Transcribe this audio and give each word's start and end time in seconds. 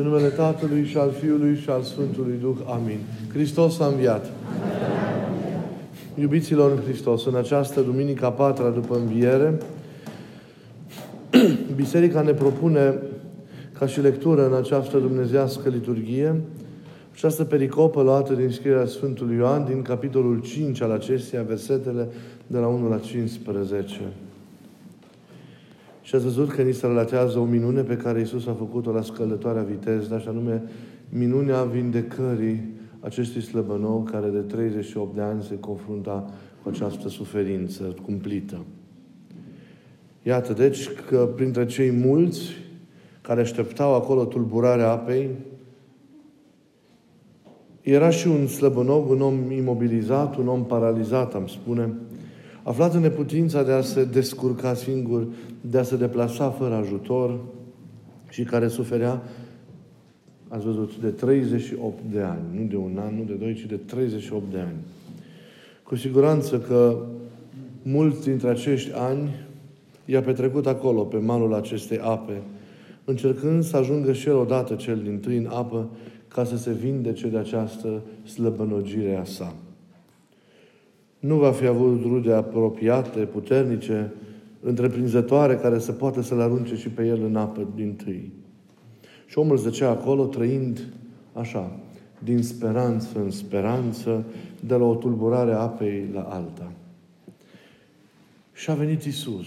În 0.00 0.06
numele 0.06 0.28
Tatălui 0.28 0.84
și 0.84 0.96
al 0.96 1.10
Fiului 1.10 1.56
și 1.56 1.70
al 1.70 1.82
Sfântului 1.82 2.38
Duh. 2.40 2.56
Amin. 2.66 2.98
Hristos 3.32 3.80
a 3.80 3.86
înviat. 3.86 4.30
Iubiților 6.14 6.70
în 6.70 6.82
Hristos, 6.82 7.26
în 7.26 7.34
această 7.34 7.80
duminică 7.80 8.24
a 8.24 8.32
patra 8.32 8.68
după 8.68 8.96
înviere, 8.96 9.58
Biserica 11.76 12.20
ne 12.22 12.32
propune 12.32 12.94
ca 13.78 13.86
și 13.86 14.00
lectură 14.00 14.46
în 14.46 14.54
această 14.54 14.98
dumnezească 14.98 15.68
liturghie 15.68 16.34
această 17.12 17.44
pericopă 17.44 18.02
luată 18.02 18.34
din 18.34 18.50
scrierea 18.50 18.86
Sfântului 18.86 19.36
Ioan, 19.36 19.64
din 19.64 19.82
capitolul 19.82 20.40
5 20.40 20.80
al 20.80 20.90
acesteia, 20.90 21.42
versetele 21.42 22.08
de 22.46 22.58
la 22.58 22.66
1 22.66 22.88
la 22.88 22.98
15. 22.98 24.00
Și 26.10 26.16
ați 26.16 26.24
văzut 26.24 26.50
că 26.52 26.62
ni 26.62 26.72
se 26.72 26.86
relatează 26.86 27.38
o 27.38 27.44
minune 27.44 27.82
pe 27.82 27.96
care 27.96 28.20
Isus 28.20 28.46
a 28.46 28.54
făcut-o 28.54 28.92
la 28.92 29.02
scăldătoarea 29.02 29.62
viteză, 29.62 30.18
și 30.18 30.28
anume 30.28 30.62
minunea 31.08 31.62
vindecării 31.62 32.68
acestui 33.00 33.40
slăbănou 33.40 34.02
care 34.02 34.28
de 34.28 34.38
38 34.38 35.14
de 35.14 35.20
ani 35.20 35.42
se 35.42 35.58
confrunta 35.58 36.30
cu 36.62 36.68
această 36.68 37.08
suferință 37.08 37.94
cumplită. 38.04 38.64
Iată, 40.22 40.52
deci, 40.52 40.88
că 41.08 41.28
printre 41.34 41.66
cei 41.66 41.90
mulți 41.90 42.40
care 43.20 43.40
așteptau 43.40 43.94
acolo 43.94 44.24
tulburarea 44.24 44.90
apei, 44.90 45.28
era 47.80 48.10
și 48.10 48.28
un 48.28 48.46
slăbănog, 48.46 49.10
un 49.10 49.20
om 49.20 49.50
imobilizat, 49.50 50.36
un 50.36 50.48
om 50.48 50.64
paralizat, 50.64 51.34
am 51.34 51.46
spune, 51.46 51.92
aflat 52.70 52.94
în 52.94 53.00
neputința 53.00 53.62
de 53.62 53.72
a 53.72 53.80
se 53.80 54.04
descurca 54.04 54.74
singur, 54.74 55.26
de 55.60 55.78
a 55.78 55.82
se 55.82 55.96
deplasa 55.96 56.50
fără 56.50 56.74
ajutor 56.74 57.40
și 58.28 58.42
care 58.42 58.68
suferea, 58.68 59.22
ați 60.48 60.64
văzut, 60.64 60.96
de 60.96 61.08
38 61.08 61.98
de 62.12 62.20
ani. 62.20 62.42
Nu 62.52 62.66
de 62.66 62.76
un 62.76 62.98
an, 62.98 63.16
nu 63.16 63.24
de 63.24 63.32
doi, 63.32 63.54
ci 63.54 63.66
de 63.66 63.76
38 63.76 64.50
de 64.50 64.58
ani. 64.58 64.76
Cu 65.82 65.96
siguranță 65.96 66.58
că 66.58 66.96
mulți 67.82 68.28
dintre 68.28 68.48
acești 68.48 68.90
ani 68.94 69.30
i-a 70.04 70.20
petrecut 70.20 70.66
acolo, 70.66 71.02
pe 71.02 71.16
malul 71.16 71.54
acestei 71.54 71.98
ape, 71.98 72.42
încercând 73.04 73.64
să 73.64 73.76
ajungă 73.76 74.12
și 74.12 74.28
el 74.28 74.36
odată 74.36 74.74
cel 74.74 75.00
din 75.02 75.18
tâi 75.18 75.36
în 75.36 75.46
apă 75.46 75.88
ca 76.28 76.44
să 76.44 76.56
se 76.56 76.72
vindece 76.72 77.28
de 77.28 77.38
această 77.38 78.02
slăbănogire 78.24 79.16
a 79.16 79.24
sa. 79.24 79.54
Nu 81.20 81.36
va 81.36 81.52
fi 81.52 81.66
avut 81.66 82.02
rude 82.02 82.32
apropiate, 82.32 83.18
puternice, 83.18 84.12
întreprinzătoare, 84.60 85.56
care 85.56 85.78
să 85.78 85.92
poată 85.92 86.22
să-l 86.22 86.40
arunce 86.40 86.76
și 86.76 86.88
pe 86.88 87.06
el 87.06 87.22
în 87.22 87.36
apă 87.36 87.68
din 87.74 87.94
tâi. 87.94 88.32
Și 89.26 89.38
omul 89.38 89.56
zăcea 89.56 89.90
acolo, 89.90 90.26
trăind 90.26 90.86
așa, 91.32 91.80
din 92.18 92.42
speranță 92.42 93.18
în 93.18 93.30
speranță, 93.30 94.24
de 94.60 94.74
la 94.74 94.84
o 94.84 94.94
tulburare 94.94 95.52
a 95.52 95.58
apei 95.58 96.08
la 96.12 96.22
alta. 96.22 96.72
Și 98.52 98.70
a 98.70 98.74
venit 98.74 99.02
Isus, 99.02 99.46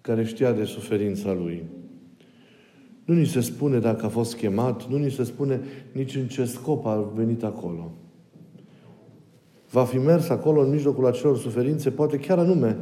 care 0.00 0.24
știa 0.24 0.52
de 0.52 0.64
suferința 0.64 1.32
lui. 1.32 1.62
Nu 3.04 3.14
ni 3.14 3.26
se 3.26 3.40
spune 3.40 3.78
dacă 3.78 4.06
a 4.06 4.08
fost 4.08 4.36
chemat, 4.36 4.88
nu 4.88 4.96
ni 4.96 5.10
se 5.10 5.24
spune 5.24 5.60
nici 5.92 6.14
în 6.14 6.26
ce 6.26 6.44
scop 6.44 6.86
a 6.86 7.10
venit 7.14 7.44
acolo. 7.44 7.92
Va 9.72 9.84
fi 9.84 9.98
mers 9.98 10.28
acolo 10.28 10.60
în 10.60 10.70
mijlocul 10.70 11.06
acelor 11.06 11.38
suferințe, 11.38 11.90
poate 11.90 12.18
chiar 12.18 12.38
anume 12.38 12.76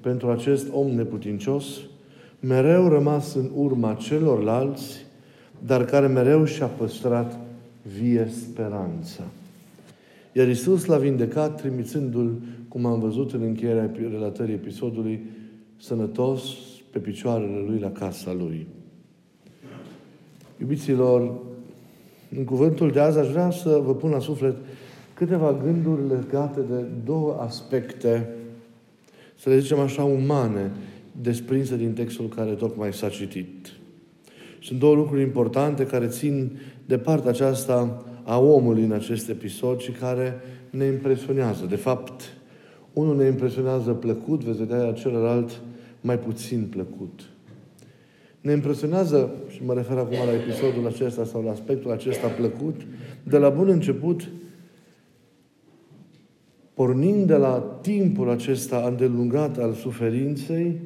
pentru 0.00 0.30
acest 0.30 0.66
om 0.72 0.90
neputincios, 0.90 1.64
mereu 2.40 2.88
rămas 2.88 3.34
în 3.34 3.50
urma 3.54 3.94
celorlalți, 3.94 5.06
dar 5.66 5.84
care 5.84 6.06
mereu 6.06 6.44
și-a 6.44 6.66
păstrat 6.66 7.38
vie 7.98 8.28
speranța. 8.30 9.22
Iar 10.32 10.48
Isus 10.48 10.84
l-a 10.84 10.96
vindecat, 10.96 11.60
trimițându-l, 11.60 12.40
cum 12.68 12.86
am 12.86 13.00
văzut 13.00 13.32
în 13.32 13.42
încheierea 13.42 13.90
relatării 14.10 14.54
episodului, 14.54 15.22
sănătos 15.76 16.42
pe 16.90 16.98
picioarele 16.98 17.64
lui 17.66 17.78
la 17.78 17.90
casa 17.90 18.32
lui. 18.32 18.66
Iubiților, 20.60 21.32
în 22.36 22.44
cuvântul 22.44 22.90
de 22.90 23.00
azi 23.00 23.18
aș 23.18 23.28
vrea 23.28 23.50
să 23.50 23.80
vă 23.84 23.94
pun 23.94 24.10
la 24.10 24.18
suflet 24.18 24.56
câteva 25.14 25.60
gânduri 25.64 26.08
legate 26.08 26.60
de 26.60 26.84
două 27.04 27.36
aspecte, 27.40 28.28
să 29.38 29.48
le 29.48 29.58
zicem 29.58 29.78
așa, 29.78 30.04
umane, 30.04 30.70
desprinse 31.20 31.76
din 31.76 31.92
textul 31.92 32.28
care 32.28 32.50
tocmai 32.50 32.92
s-a 32.92 33.08
citit. 33.08 33.68
Sunt 34.62 34.78
două 34.78 34.94
lucruri 34.94 35.22
importante 35.22 35.86
care 35.86 36.06
țin 36.06 36.58
de 36.86 36.98
partea 36.98 37.30
aceasta 37.30 38.04
a 38.22 38.38
omului 38.38 38.82
în 38.82 38.92
acest 38.92 39.28
episod 39.28 39.78
și 39.78 39.90
care 39.90 40.40
ne 40.70 40.84
impresionează. 40.84 41.66
De 41.66 41.76
fapt, 41.76 42.22
unul 42.92 43.16
ne 43.16 43.26
impresionează 43.26 43.90
plăcut, 43.90 44.44
veți 44.44 44.58
vedea 44.58 44.92
celălalt 44.92 45.60
mai 46.00 46.18
puțin 46.18 46.66
plăcut. 46.70 47.20
Ne 48.40 48.52
impresionează, 48.52 49.30
și 49.48 49.64
mă 49.64 49.74
refer 49.74 49.96
acum 49.96 50.16
la 50.26 50.32
episodul 50.32 50.86
acesta 50.86 51.24
sau 51.24 51.42
la 51.42 51.50
aspectul 51.50 51.90
acesta 51.90 52.28
plăcut, 52.28 52.80
de 53.22 53.38
la 53.38 53.48
bun 53.48 53.68
început, 53.68 54.28
pornind 56.74 57.26
de 57.26 57.36
la 57.36 57.78
timpul 57.80 58.30
acesta 58.30 58.84
îndelungat 58.88 59.58
al 59.58 59.72
suferinței, 59.72 60.80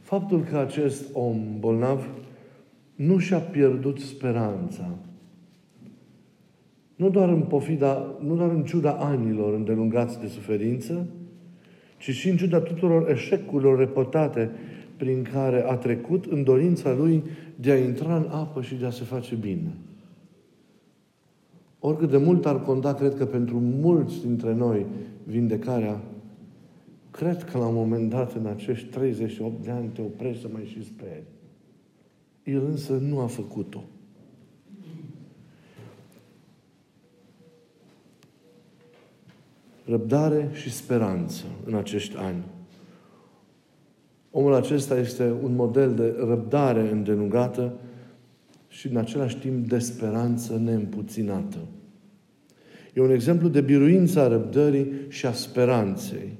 faptul 0.00 0.42
că 0.50 0.56
acest 0.56 1.04
om 1.12 1.36
bolnav 1.58 2.08
nu 2.94 3.18
și-a 3.18 3.38
pierdut 3.38 3.98
speranța. 3.98 4.98
Nu 6.96 7.10
doar 7.10 7.28
în 7.28 7.40
pofida, 7.40 8.16
nu 8.20 8.36
doar 8.36 8.50
în 8.50 8.64
ciuda 8.64 8.90
anilor 8.90 9.54
îndelungați 9.54 10.20
de 10.20 10.26
suferință, 10.26 11.06
ci 11.98 12.10
și 12.10 12.28
în 12.28 12.36
ciuda 12.36 12.60
tuturor 12.60 13.10
eșecurilor 13.10 13.78
repetate 13.78 14.50
prin 14.96 15.26
care 15.32 15.64
a 15.66 15.74
trecut 15.74 16.24
în 16.24 16.44
dorința 16.44 16.92
lui 16.92 17.22
de 17.54 17.70
a 17.70 17.76
intra 17.76 18.16
în 18.16 18.26
apă 18.30 18.62
și 18.62 18.74
de 18.74 18.86
a 18.86 18.90
se 18.90 19.04
face 19.04 19.34
bine. 19.34 19.70
Oricât 21.80 22.10
de 22.10 22.16
mult 22.16 22.46
ar 22.46 22.62
conta, 22.62 22.94
cred 22.94 23.14
că 23.14 23.26
pentru 23.26 23.60
mulți 23.60 24.20
dintre 24.20 24.54
noi, 24.54 24.86
vindecarea, 25.24 26.00
cred 27.10 27.44
că 27.44 27.58
la 27.58 27.66
un 27.66 27.74
moment 27.74 28.10
dat, 28.10 28.32
în 28.32 28.46
acești 28.46 28.86
38 28.86 29.64
de 29.64 29.70
ani, 29.70 29.88
te 29.88 30.00
oprești 30.00 30.40
să 30.40 30.48
mai 30.52 30.64
și 30.64 30.84
speri. 30.84 31.22
El 32.44 32.64
însă 32.64 32.92
nu 32.92 33.18
a 33.18 33.26
făcut-o. 33.26 33.82
Răbdare 39.84 40.50
și 40.52 40.72
speranță 40.72 41.44
în 41.64 41.74
acești 41.74 42.16
ani. 42.16 42.44
Omul 44.30 44.54
acesta 44.54 44.98
este 44.98 45.34
un 45.42 45.54
model 45.54 45.94
de 45.94 46.14
răbdare 46.18 46.90
îndelungată 46.90 47.72
și 48.80 48.88
în 48.88 48.96
același 48.96 49.36
timp 49.36 49.68
de 49.68 49.78
speranță 49.78 50.60
neîmpuținată. 50.64 51.58
E 52.94 53.00
un 53.00 53.10
exemplu 53.10 53.48
de 53.48 53.60
biruință 53.60 54.20
a 54.20 54.28
răbdării 54.28 54.92
și 55.08 55.26
a 55.26 55.32
speranței. 55.32 56.38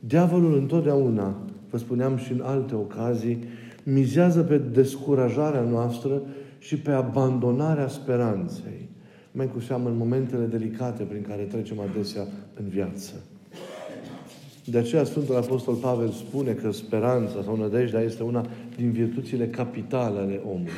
Diavolul 0.00 0.56
întotdeauna, 0.56 1.44
vă 1.70 1.78
spuneam 1.78 2.16
și 2.16 2.32
în 2.32 2.40
alte 2.40 2.74
ocazii, 2.74 3.38
mizează 3.82 4.42
pe 4.42 4.58
descurajarea 4.58 5.62
noastră 5.62 6.22
și 6.58 6.78
pe 6.78 6.90
abandonarea 6.90 7.88
speranței. 7.88 8.88
Mai 9.32 9.50
cu 9.50 9.60
seamă 9.60 9.88
în 9.88 9.96
momentele 9.96 10.44
delicate 10.44 11.02
prin 11.02 11.22
care 11.22 11.42
trecem 11.42 11.80
adesea 11.80 12.22
în 12.54 12.68
viață. 12.68 13.12
De 14.64 14.78
aceea 14.78 15.04
Sfântul 15.04 15.36
Apostol 15.36 15.74
Pavel 15.74 16.08
spune 16.08 16.52
că 16.52 16.72
speranța 16.72 17.42
sau 17.44 17.56
nădejdea 17.56 18.00
este 18.00 18.22
una 18.22 18.46
din 18.76 18.92
virtuțile 18.92 19.46
capitale 19.46 20.18
ale 20.18 20.40
omului. 20.44 20.72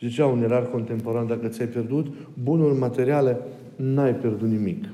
Zicea 0.00 0.26
un 0.26 0.42
erar 0.42 0.70
contemporan, 0.70 1.26
dacă 1.26 1.48
ți-ai 1.48 1.68
pierdut 1.68 2.06
bunuri 2.42 2.78
materiale, 2.78 3.38
n-ai 3.76 4.14
pierdut 4.14 4.48
nimic. 4.48 4.84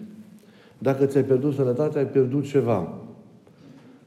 Dacă 0.79 1.07
ți-ai 1.07 1.25
pierdut 1.25 1.55
sănătatea, 1.55 2.01
ai 2.01 2.07
pierdut 2.07 2.47
ceva. 2.49 2.93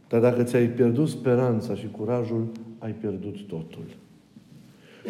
Dar 0.10 0.22
dacă 0.22 0.44
ți-ai 0.44 0.68
pierdut 0.68 1.08
speranța 1.10 1.76
și 1.76 1.88
curajul, 1.92 2.48
ai 2.80 2.92
pierdut 2.92 3.36
totul. 3.48 3.84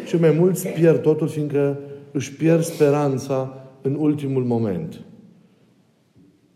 Și 0.04 0.16
mai 0.16 0.30
mulți 0.30 0.68
pierd 0.68 1.02
totul, 1.02 1.28
fiindcă 1.28 1.78
își 2.12 2.32
pierd 2.32 2.62
speranța 2.62 3.66
în 3.82 3.94
ultimul 3.94 4.44
moment. 4.44 5.00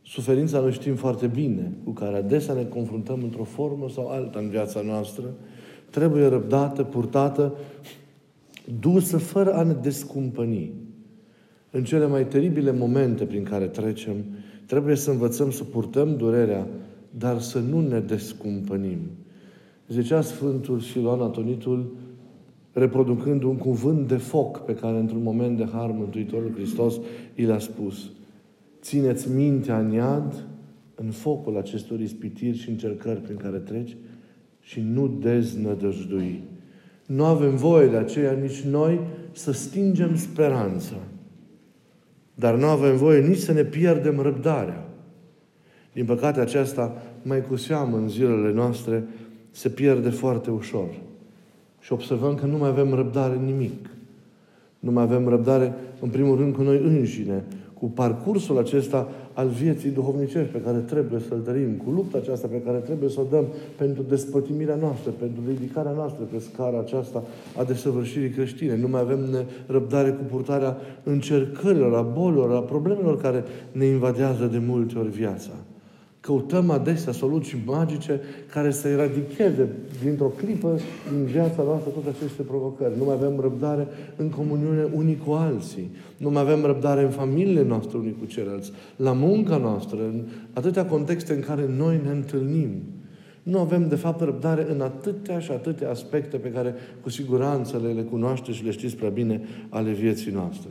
Suferința 0.09 0.61
noi 0.61 0.73
știm 0.73 0.95
foarte 0.95 1.27
bine, 1.27 1.73
cu 1.85 1.91
care 1.91 2.17
adesea 2.17 2.55
ne 2.55 2.65
confruntăm 2.65 3.23
într-o 3.23 3.45
formă 3.45 3.89
sau 3.89 4.09
alta 4.09 4.39
în 4.39 4.49
viața 4.49 4.81
noastră, 4.81 5.25
trebuie 5.91 6.27
răbdată, 6.27 6.83
purtată, 6.83 7.55
dusă 8.81 9.19
fără 9.19 9.55
a 9.55 9.63
ne 9.63 9.73
descumpăni. 9.73 10.73
În 11.71 11.85
cele 11.85 12.07
mai 12.07 12.27
teribile 12.27 12.73
momente 12.73 13.25
prin 13.25 13.43
care 13.43 13.67
trecem, 13.67 14.15
trebuie 14.67 14.97
să 14.97 15.11
învățăm 15.11 15.51
să 15.51 15.65
purtăm 15.65 16.17
durerea, 16.17 16.67
dar 17.11 17.41
să 17.41 17.59
nu 17.59 17.81
ne 17.81 18.01
descumpănim. 18.01 18.99
Zicea 19.89 20.21
Sfântul 20.21 20.81
Siloan 20.81 21.21
Atonitul, 21.21 21.97
reproducând 22.73 23.43
un 23.43 23.57
cuvânt 23.57 24.09
de 24.09 24.17
foc 24.17 24.59
pe 24.59 24.75
care 24.75 24.99
într-un 24.99 25.23
moment 25.23 25.57
de 25.57 25.69
har 25.73 25.91
Mântuitorul 25.91 26.53
Hristos 26.55 27.01
i 27.35 27.45
l-a 27.45 27.59
spus. 27.59 28.11
Țineți 28.87 29.31
mintea 29.31 29.79
în 29.79 29.93
iad, 29.93 30.45
în 30.95 31.11
focul 31.11 31.57
acestor 31.57 32.01
ispitiri 32.01 32.59
și 32.59 32.69
încercări 32.69 33.21
prin 33.21 33.37
care 33.37 33.57
treci 33.57 33.97
și 34.61 34.81
nu 34.81 35.09
deznădăjdui. 35.09 36.43
Nu 37.07 37.25
avem 37.25 37.57
voie 37.57 37.87
de 37.87 37.97
aceea 37.97 38.33
nici 38.33 38.61
noi 38.61 39.01
să 39.33 39.53
stingem 39.53 40.17
speranța. 40.17 40.97
Dar 42.35 42.57
nu 42.57 42.67
avem 42.67 42.97
voie 42.97 43.27
nici 43.27 43.39
să 43.39 43.53
ne 43.53 43.65
pierdem 43.65 44.21
răbdarea. 44.21 44.89
Din 45.93 46.05
păcate 46.05 46.41
aceasta, 46.41 47.03
mai 47.23 47.47
cu 47.47 47.57
seamă 47.57 47.97
în 47.97 48.09
zilele 48.09 48.53
noastre, 48.53 49.05
se 49.51 49.69
pierde 49.69 50.11
foarte 50.11 50.51
ușor. 50.51 50.89
Și 51.81 51.93
observăm 51.93 52.35
că 52.35 52.47
nu 52.47 52.59
mai 52.59 52.69
avem 52.69 52.95
răbdare 52.95 53.35
în 53.35 53.45
nimic. 53.45 53.91
Nu 54.79 54.91
mai 54.91 55.03
avem 55.03 55.29
răbdare, 55.29 55.75
în 56.01 56.09
primul 56.09 56.37
rând, 56.37 56.55
cu 56.55 56.63
noi 56.63 56.81
înșine, 56.83 57.45
cu 57.79 57.87
parcursul 57.87 58.59
acesta 58.59 59.09
al 59.33 59.49
vieții 59.49 59.91
duhovnicești 59.91 60.53
pe 60.53 60.61
care 60.61 60.79
trebuie 60.79 61.21
să-l 61.29 61.41
dărim, 61.45 61.73
cu 61.85 61.91
lupta 61.91 62.19
aceasta 62.19 62.47
pe 62.47 62.63
care 62.65 62.79
trebuie 62.79 63.09
să 63.09 63.21
o 63.21 63.27
dăm 63.31 63.45
pentru 63.77 64.03
despătimirea 64.03 64.75
noastră, 64.75 65.11
pentru 65.11 65.43
ridicarea 65.49 65.93
noastră 65.93 66.25
pe 66.33 66.39
scara 66.39 66.79
aceasta 66.79 67.23
a 67.57 67.65
desăvârșirii 67.65 68.31
creștine. 68.31 68.77
Nu 68.77 68.89
mai 68.89 69.01
avem 69.01 69.19
răbdare 69.67 70.11
cu 70.11 70.23
purtarea 70.31 70.77
încercărilor, 71.03 71.95
a 71.95 72.03
bolilor, 72.03 72.55
a 72.55 72.61
problemelor 72.61 73.21
care 73.21 73.45
ne 73.73 73.85
invadează 73.85 74.47
de 74.47 74.59
multe 74.67 74.99
ori 74.99 75.11
viața. 75.11 75.51
Căutăm 76.27 76.71
adesea 76.71 77.13
soluții 77.13 77.63
magice 77.65 78.21
care 78.53 78.71
să 78.71 78.89
eradicheze 78.89 79.69
dintr-o 80.03 80.27
clipă 80.27 80.81
din 81.13 81.25
viața 81.25 81.63
noastră 81.63 81.91
toate 81.91 82.09
aceste 82.09 82.43
provocări. 82.43 82.99
Nu 82.99 83.05
mai 83.05 83.15
avem 83.15 83.41
răbdare 83.41 83.87
în 84.17 84.29
comuniune 84.31 84.87
unii 84.95 85.19
cu 85.27 85.33
alții. 85.33 85.91
Nu 86.17 86.31
mai 86.31 86.43
avem 86.43 86.65
răbdare 86.65 87.03
în 87.03 87.11
familiile 87.11 87.63
noastre 87.63 87.99
unii 87.99 88.17
cu 88.19 88.25
ceilalți. 88.25 88.73
La 88.97 89.13
munca 89.13 89.57
noastră, 89.57 89.99
în 89.99 90.23
atâtea 90.53 90.87
contexte 90.87 91.33
în 91.33 91.41
care 91.41 91.69
noi 91.77 92.01
ne 92.05 92.11
întâlnim. 92.11 92.71
Nu 93.43 93.59
avem, 93.59 93.89
de 93.89 93.97
fapt, 93.97 94.21
răbdare 94.21 94.67
în 94.71 94.81
atâtea 94.81 95.39
și 95.39 95.51
atâtea 95.51 95.91
aspecte 95.91 96.37
pe 96.37 96.49
care, 96.49 96.75
cu 97.03 97.11
siguranță, 97.11 97.81
le, 97.85 97.93
le 97.93 98.03
cunoașteți 98.03 98.57
și 98.57 98.65
le 98.65 98.71
știți 98.71 98.97
prea 98.97 99.11
bine 99.11 99.41
ale 99.69 99.91
vieții 99.91 100.33
noastre. 100.33 100.71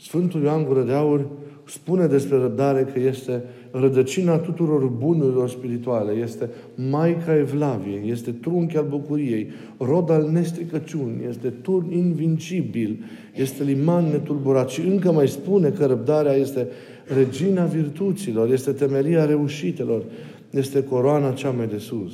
Sfântul 0.00 0.42
Ioan 0.42 0.64
Gură 0.64 0.82
de 0.82 0.92
Aur 0.92 1.26
spune 1.70 2.06
despre 2.06 2.36
răbdare 2.36 2.88
că 2.92 3.00
este 3.00 3.42
rădăcina 3.70 4.36
tuturor 4.36 4.86
bunurilor 4.86 5.48
spirituale, 5.48 6.12
este 6.12 6.48
Maica 6.90 7.36
Evlavie, 7.36 8.02
este 8.04 8.30
trunchi 8.30 8.76
al 8.76 8.86
bucuriei, 8.88 9.50
rod 9.78 10.10
al 10.10 10.30
nestricăciunii, 10.30 11.26
este 11.28 11.48
turn 11.48 11.92
invincibil, 11.92 13.04
este 13.34 13.62
liman 13.62 14.04
netulburat 14.04 14.68
și 14.68 14.80
încă 14.80 15.12
mai 15.12 15.28
spune 15.28 15.68
că 15.68 15.86
răbdarea 15.86 16.32
este 16.32 16.66
regina 17.14 17.64
virtuților, 17.64 18.52
este 18.52 18.72
temelia 18.72 19.24
reușitelor, 19.24 20.02
este 20.50 20.84
coroana 20.84 21.32
cea 21.32 21.50
mai 21.50 21.66
de 21.66 21.78
sus. 21.78 22.12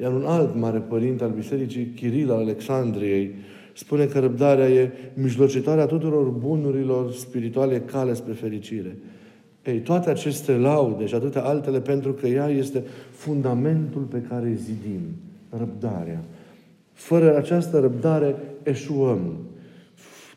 Iar 0.00 0.12
un 0.12 0.24
alt 0.24 0.56
mare 0.56 0.78
părinte 0.78 1.24
al 1.24 1.30
Bisericii, 1.30 1.92
Chiril 1.96 2.30
al 2.30 2.38
Alexandriei, 2.38 3.34
spune 3.74 4.04
că 4.04 4.18
răbdarea 4.18 4.68
e 4.68 4.90
mijlocitarea 5.14 5.86
tuturor 5.86 6.28
bunurilor 6.28 7.12
spirituale 7.12 7.80
cale 7.80 8.14
spre 8.14 8.32
fericire. 8.32 8.96
Ei, 9.64 9.78
toate 9.78 10.10
aceste 10.10 10.52
laude 10.52 11.06
și 11.06 11.14
atâtea 11.14 11.42
altele, 11.42 11.80
pentru 11.80 12.12
că 12.12 12.26
ea 12.26 12.48
este 12.48 12.82
fundamentul 13.10 14.02
pe 14.02 14.18
care 14.28 14.54
zidim, 14.54 15.00
răbdarea. 15.58 16.24
Fără 16.92 17.36
această 17.36 17.78
răbdare 17.80 18.34
eșuăm. 18.62 19.36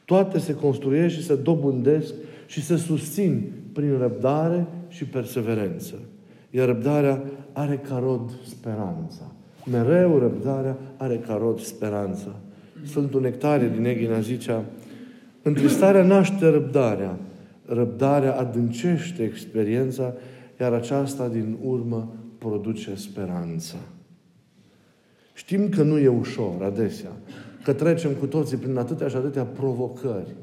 Toate 0.06 0.40
se 0.40 0.56
construiesc 0.56 1.16
și 1.16 1.24
se 1.24 1.36
dobândesc 1.36 2.14
și 2.46 2.64
se 2.64 2.78
susțin 2.78 3.52
prin 3.74 3.98
răbdare 3.98 4.66
și 4.88 5.06
perseverență. 5.06 5.96
Iar 6.50 6.68
răbdarea 6.68 7.24
are 7.52 7.82
ca 7.88 7.98
rod 7.98 8.32
speranța. 8.46 9.32
Mereu 9.72 10.18
răbdarea 10.18 10.78
are 10.98 11.16
ca 11.18 11.38
rod 11.42 11.60
speranța. 11.60 12.36
Sfântul 12.84 13.22
Nectarie 13.22 13.70
din 13.70 13.86
Eghina 13.86 14.20
zicea, 14.20 14.66
întristarea 15.42 16.04
naște 16.04 16.48
răbdarea, 16.48 17.18
răbdarea 17.66 18.38
adâncește 18.38 19.24
experiența, 19.24 20.14
iar 20.60 20.74
aceasta 20.74 21.28
din 21.28 21.58
urmă 21.64 22.14
produce 22.38 22.96
speranța. 22.96 23.78
Știm 25.34 25.70
că 25.70 25.84
nu 25.84 25.98
e 25.98 26.08
ușor 26.08 26.64
adesea, 26.64 27.12
că 27.64 27.74
trecem 27.74 28.12
cu 28.12 28.26
toții 28.26 28.58
prin 28.58 28.78
atâtea 28.78 29.08
și 29.08 29.16
atâtea 29.16 29.44
provocări. 29.44 30.36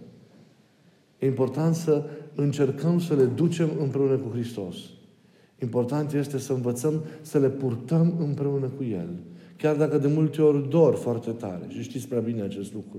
E 1.18 1.26
important 1.26 1.74
să 1.74 2.04
încercăm 2.34 3.00
să 3.00 3.14
le 3.14 3.24
ducem 3.24 3.68
împreună 3.80 4.16
cu 4.16 4.28
Hristos. 4.32 4.76
Important 5.62 6.12
este 6.12 6.38
să 6.38 6.52
învățăm 6.52 7.02
să 7.20 7.38
le 7.38 7.48
purtăm 7.48 8.14
împreună 8.18 8.66
cu 8.76 8.84
El. 8.84 9.08
Chiar 9.62 9.76
dacă 9.76 9.98
de 9.98 10.06
multe 10.06 10.42
ori 10.42 10.68
dor 10.68 10.94
foarte 10.94 11.30
tare. 11.30 11.62
Și 11.68 11.82
știți 11.82 12.08
prea 12.08 12.20
bine 12.20 12.42
acest 12.42 12.72
lucru. 12.72 12.98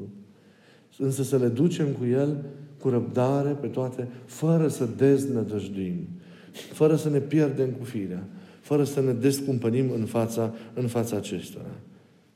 Însă 0.98 1.24
să 1.24 1.38
le 1.38 1.48
ducem 1.48 1.88
cu 1.88 2.06
El 2.06 2.44
cu 2.78 2.90
răbdare 2.90 3.50
pe 3.50 3.68
toate, 3.68 4.08
fără 4.26 4.68
să 4.68 4.88
deznădăjduim, 4.98 6.08
fără 6.52 6.96
să 6.96 7.10
ne 7.10 7.20
pierdem 7.20 7.70
cu 7.70 7.84
firea, 7.84 8.28
fără 8.62 8.84
să 8.84 9.02
ne 9.02 9.12
descumpănim 9.12 9.92
în 9.92 10.06
fața, 10.06 10.54
în 10.74 10.88
fața 10.88 11.16
acestora. 11.16 11.76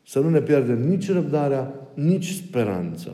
Să 0.05 0.19
nu 0.19 0.29
ne 0.29 0.41
pierdem 0.41 0.87
nici 0.87 1.11
răbdarea, 1.11 1.73
nici 1.93 2.31
speranța. 2.31 3.11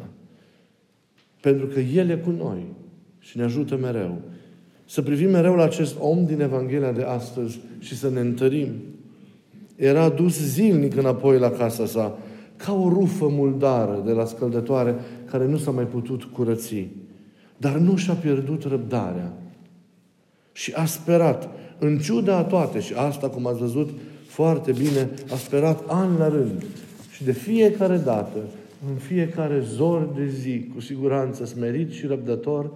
Pentru 1.41 1.65
că 1.65 1.79
El 1.79 2.09
e 2.09 2.15
cu 2.15 2.29
noi 2.29 2.65
și 3.19 3.37
ne 3.37 3.43
ajută 3.43 3.77
mereu. 3.77 4.21
Să 4.85 5.01
privim 5.01 5.29
mereu 5.29 5.55
la 5.55 5.63
acest 5.63 5.95
om 5.99 6.25
din 6.25 6.41
Evanghelia 6.41 6.91
de 6.91 7.03
astăzi 7.03 7.59
și 7.79 7.97
să 7.97 8.09
ne 8.09 8.19
întărim. 8.19 8.69
Era 9.75 10.09
dus 10.09 10.39
zilnic 10.39 10.95
înapoi 10.95 11.39
la 11.39 11.49
casa 11.49 11.85
sa, 11.85 12.17
ca 12.55 12.73
o 12.73 12.89
rufă 12.89 13.27
muldară 13.27 14.01
de 14.05 14.11
la 14.11 14.25
scăldătoare 14.25 14.95
care 15.25 15.47
nu 15.47 15.57
s-a 15.57 15.71
mai 15.71 15.83
putut 15.83 16.23
curăți. 16.23 16.87
Dar 17.57 17.75
nu 17.75 17.95
și-a 17.95 18.13
pierdut 18.13 18.63
răbdarea. 18.63 19.33
Și 20.51 20.73
a 20.73 20.85
sperat, 20.85 21.49
în 21.79 21.97
ciuda 21.97 22.37
a 22.37 22.43
toate, 22.43 22.79
și 22.79 22.93
asta, 22.93 23.29
cum 23.29 23.47
ați 23.47 23.59
văzut 23.59 23.89
foarte 24.27 24.71
bine, 24.71 25.09
a 25.31 25.35
sperat 25.35 25.83
an 25.87 26.17
la 26.17 26.27
rând. 26.27 26.65
Și 27.11 27.23
de 27.23 27.31
fiecare 27.31 27.97
dată, 27.97 28.37
în 28.89 28.95
fiecare 28.95 29.63
zor 29.75 30.09
de 30.15 30.27
zi, 30.27 30.69
cu 30.73 30.81
siguranță 30.81 31.45
smerit 31.45 31.91
și 31.91 32.05
răbdător, 32.05 32.71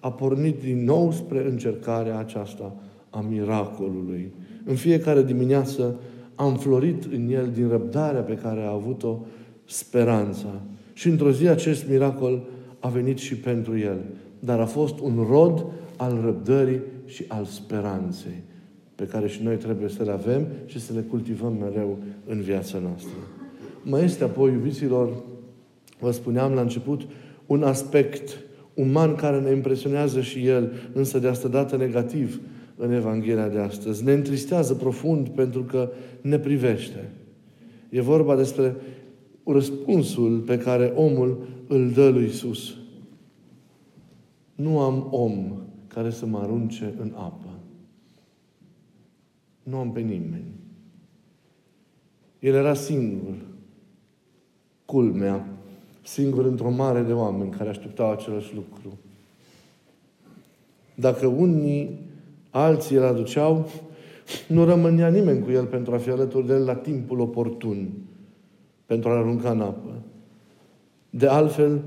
a 0.00 0.12
pornit 0.12 0.60
din 0.60 0.84
nou 0.84 1.12
spre 1.12 1.46
încercarea 1.48 2.18
aceasta 2.18 2.74
a 3.10 3.24
miracolului. 3.28 4.32
În 4.64 4.74
fiecare 4.74 5.22
dimineață 5.22 5.94
a 6.40 6.46
înflorit 6.46 7.04
în 7.12 7.28
el 7.30 7.50
din 7.54 7.68
răbdarea 7.68 8.20
pe 8.20 8.34
care 8.34 8.60
a 8.60 8.72
avut-o 8.72 9.18
speranța. 9.64 10.60
Și 10.92 11.08
într-o 11.08 11.32
zi 11.32 11.48
acest 11.48 11.88
miracol 11.88 12.42
a 12.78 12.88
venit 12.88 13.18
și 13.18 13.36
pentru 13.36 13.78
el. 13.78 13.98
Dar 14.38 14.60
a 14.60 14.66
fost 14.66 14.98
un 14.98 15.26
rod 15.28 15.66
al 15.96 16.20
răbdării 16.24 16.80
și 17.06 17.24
al 17.28 17.44
speranței 17.44 18.42
pe 18.94 19.04
care 19.04 19.28
și 19.28 19.42
noi 19.42 19.56
trebuie 19.56 19.88
să 19.88 20.02
le 20.02 20.10
avem 20.10 20.46
și 20.66 20.80
să 20.80 20.92
le 20.92 21.00
cultivăm 21.00 21.56
mereu 21.60 21.98
în 22.26 22.40
viața 22.40 22.78
noastră. 22.78 23.18
Mai 23.82 24.04
este 24.04 24.24
apoi, 24.24 24.52
iubiților, 24.52 25.22
vă 25.98 26.10
spuneam 26.10 26.52
la 26.52 26.60
început, 26.60 27.00
un 27.46 27.62
aspect 27.62 28.38
uman 28.74 29.14
care 29.14 29.40
ne 29.40 29.50
impresionează 29.50 30.20
și 30.20 30.46
el, 30.46 30.72
însă 30.92 31.18
de 31.18 31.28
asta 31.28 31.48
dată 31.48 31.76
negativ 31.76 32.40
în 32.80 32.92
Evanghelia 32.92 33.48
de 33.48 33.58
astăzi. 33.58 34.04
Ne 34.04 34.12
întristează 34.12 34.74
profund 34.74 35.28
pentru 35.28 35.62
că 35.62 35.90
ne 36.20 36.38
privește. 36.38 37.10
E 37.88 38.00
vorba 38.00 38.36
despre 38.36 38.76
răspunsul 39.44 40.38
pe 40.38 40.58
care 40.58 40.86
omul 40.86 41.48
îl 41.66 41.90
dă 41.90 42.08
lui 42.08 42.24
Isus. 42.24 42.74
Nu 44.54 44.78
am 44.78 45.06
om 45.10 45.52
care 45.86 46.10
să 46.10 46.26
mă 46.26 46.38
arunce 46.38 46.94
în 47.00 47.12
apă. 47.14 47.48
Nu 49.62 49.76
am 49.76 49.92
pe 49.92 50.00
nimeni. 50.00 50.54
El 52.38 52.54
era 52.54 52.74
singur. 52.74 53.34
Culmea. 54.84 55.46
Singur 56.02 56.44
într-o 56.44 56.70
mare 56.70 57.02
de 57.02 57.12
oameni 57.12 57.50
care 57.50 57.68
așteptau 57.68 58.10
același 58.10 58.54
lucru. 58.54 58.98
Dacă 60.94 61.26
unii, 61.26 61.98
alții 62.50 62.96
îl 62.96 63.04
aduceau, 63.04 63.68
nu 64.48 64.64
rămânea 64.64 65.08
nimeni 65.08 65.42
cu 65.42 65.50
el 65.50 65.64
pentru 65.64 65.94
a 65.94 65.98
fi 65.98 66.10
alături 66.10 66.46
de 66.46 66.52
el 66.52 66.64
la 66.64 66.74
timpul 66.74 67.20
oportun, 67.20 67.88
pentru 68.86 69.08
a-l 69.08 69.16
arunca 69.16 69.50
în 69.50 69.60
apă. 69.60 70.02
De 71.10 71.26
altfel, 71.26 71.80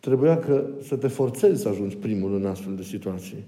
trebuia 0.00 0.38
că 0.38 0.64
să 0.82 0.96
te 0.96 1.08
forțezi 1.08 1.62
să 1.62 1.68
ajungi 1.68 1.96
primul 1.96 2.34
în 2.34 2.46
astfel 2.46 2.74
de 2.74 2.82
situații. 2.82 3.44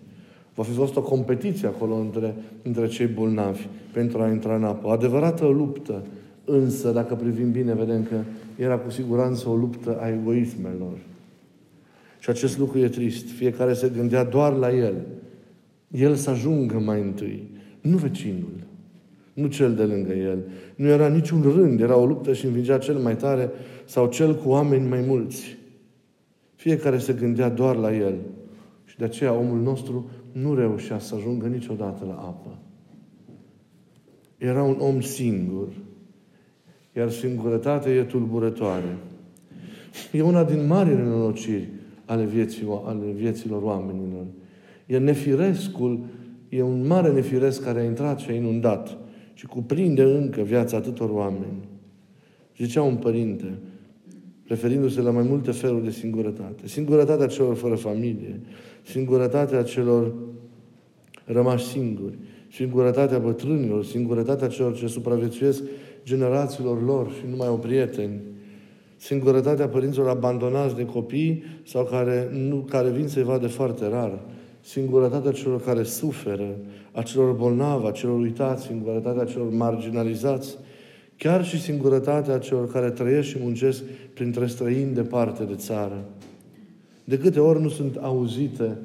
Va 0.54 0.62
fi 0.62 0.72
fost 0.72 0.96
o 0.96 1.02
competiție 1.02 1.68
acolo 1.68 1.94
între, 1.94 2.34
între 2.62 2.86
cei 2.86 3.06
bolnavi 3.06 3.66
pentru 3.92 4.22
a 4.22 4.28
intra 4.28 4.54
în 4.54 4.64
apă. 4.64 4.86
O 4.86 4.90
adevărată 4.90 5.46
luptă 5.46 6.02
Însă, 6.44 6.90
dacă 6.90 7.14
privim 7.14 7.50
bine, 7.50 7.74
vedem 7.74 8.04
că 8.04 8.16
era 8.56 8.78
cu 8.78 8.90
siguranță 8.90 9.48
o 9.48 9.54
luptă 9.54 9.98
a 10.00 10.08
egoismelor. 10.08 10.98
Și 12.22 12.30
acest 12.30 12.58
lucru 12.58 12.78
e 12.78 12.88
trist. 12.88 13.28
Fiecare 13.30 13.72
se 13.72 13.88
gândea 13.88 14.24
doar 14.24 14.52
la 14.52 14.74
el. 14.74 14.94
El 15.90 16.14
să 16.14 16.30
ajungă 16.30 16.78
mai 16.78 17.00
întâi, 17.00 17.50
nu 17.80 17.96
vecinul, 17.96 18.66
nu 19.32 19.46
cel 19.46 19.74
de 19.74 19.82
lângă 19.82 20.12
el. 20.12 20.38
Nu 20.76 20.86
era 20.86 21.08
niciun 21.08 21.42
rând, 21.42 21.80
era 21.80 21.96
o 21.96 22.06
luptă 22.06 22.32
și 22.32 22.46
învingea 22.46 22.78
cel 22.78 22.98
mai 22.98 23.16
tare 23.16 23.50
sau 23.84 24.08
cel 24.08 24.34
cu 24.34 24.48
oameni 24.48 24.88
mai 24.88 25.04
mulți. 25.06 25.56
Fiecare 26.54 26.98
se 26.98 27.12
gândea 27.12 27.48
doar 27.48 27.76
la 27.76 27.94
el. 27.94 28.14
Și 28.84 28.98
de 28.98 29.04
aceea 29.04 29.32
omul 29.32 29.60
nostru 29.60 30.10
nu 30.32 30.54
reușea 30.54 30.98
să 30.98 31.14
ajungă 31.14 31.46
niciodată 31.46 32.04
la 32.04 32.14
apă. 32.14 32.58
Era 34.38 34.62
un 34.62 34.76
om 34.78 35.00
singur, 35.00 35.68
iar 36.96 37.10
singurătatea 37.10 37.92
e 37.92 38.02
tulburătoare. 38.02 38.96
E 40.12 40.22
una 40.22 40.44
din 40.44 40.66
marile 40.66 40.96
nenorociri 40.96 41.68
ale, 42.04 42.24
vieții, 42.24 42.66
ale 42.84 43.10
vieților 43.16 43.62
oamenilor. 43.62 44.24
E 44.86 44.98
nefirescul, 44.98 46.00
e 46.48 46.62
un 46.62 46.86
mare 46.86 47.12
nefiresc 47.12 47.64
care 47.64 47.80
a 47.80 47.84
intrat 47.84 48.18
și 48.18 48.30
a 48.30 48.34
inundat 48.34 48.98
și 49.34 49.46
cuprinde 49.46 50.02
încă 50.02 50.40
viața 50.40 50.76
atâtor 50.76 51.10
oameni. 51.10 51.68
Zicea 52.56 52.82
un 52.82 52.96
părinte, 52.96 53.58
referindu-se 54.46 55.00
la 55.00 55.10
mai 55.10 55.26
multe 55.28 55.50
feluri 55.50 55.84
de 55.84 55.90
singurătate. 55.90 56.66
Singurătatea 56.66 57.26
celor 57.26 57.54
fără 57.54 57.74
familie, 57.74 58.40
singurătatea 58.82 59.62
celor 59.62 60.14
rămași 61.24 61.66
singuri, 61.66 62.18
singurătatea 62.52 63.18
bătrânilor, 63.18 63.84
singurătatea 63.84 64.48
celor 64.48 64.76
ce 64.76 64.86
supraviețuiesc 64.86 65.62
generațiilor 66.04 66.84
lor 66.84 67.10
și 67.10 67.24
nu 67.30 67.36
mai 67.36 67.46
au 67.46 67.58
prieteni, 67.58 68.20
singurătatea 69.02 69.68
părinților 69.68 70.08
abandonați 70.08 70.74
de 70.74 70.84
copii 70.84 71.42
sau 71.66 71.84
care, 71.84 72.28
nu, 72.32 72.56
care 72.56 72.90
vin 72.90 73.08
să-i 73.08 73.22
vadă 73.22 73.48
foarte 73.48 73.88
rar, 73.88 74.18
singurătatea 74.60 75.32
celor 75.32 75.62
care 75.62 75.82
suferă, 75.82 76.56
a 76.92 77.02
celor 77.02 77.32
bolnavi, 77.32 77.86
a 77.86 77.90
celor 77.90 78.18
uitați, 78.18 78.66
singurătatea 78.66 79.24
celor 79.24 79.50
marginalizați, 79.50 80.56
chiar 81.16 81.44
și 81.44 81.60
singurătatea 81.60 82.38
celor 82.38 82.70
care 82.72 82.90
trăiesc 82.90 83.28
și 83.28 83.36
muncesc 83.40 83.82
printre 84.14 84.46
străini 84.46 84.94
departe 84.94 85.44
de 85.44 85.54
țară. 85.54 86.04
De 87.04 87.18
câte 87.18 87.40
ori 87.40 87.62
nu 87.62 87.68
sunt 87.68 87.96
auzite, 87.96 88.76